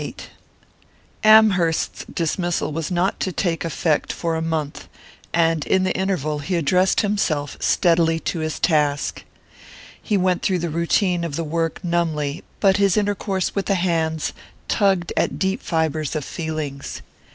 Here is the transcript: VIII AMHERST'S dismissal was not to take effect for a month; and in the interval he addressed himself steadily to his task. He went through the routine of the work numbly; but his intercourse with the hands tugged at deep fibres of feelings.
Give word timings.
VIII 0.01 0.15
AMHERST'S 1.23 2.05
dismissal 2.11 2.71
was 2.71 2.89
not 2.89 3.19
to 3.19 3.31
take 3.31 3.63
effect 3.63 4.11
for 4.11 4.35
a 4.35 4.41
month; 4.41 4.87
and 5.31 5.63
in 5.67 5.83
the 5.83 5.95
interval 5.95 6.39
he 6.39 6.55
addressed 6.55 7.01
himself 7.01 7.55
steadily 7.59 8.19
to 8.19 8.39
his 8.39 8.59
task. 8.59 9.23
He 10.01 10.17
went 10.17 10.41
through 10.41 10.57
the 10.57 10.69
routine 10.71 11.23
of 11.23 11.35
the 11.35 11.43
work 11.43 11.83
numbly; 11.83 12.43
but 12.59 12.77
his 12.77 12.97
intercourse 12.97 13.53
with 13.53 13.67
the 13.67 13.75
hands 13.75 14.33
tugged 14.67 15.13
at 15.15 15.37
deep 15.37 15.61
fibres 15.61 16.15
of 16.15 16.25
feelings. 16.25 17.03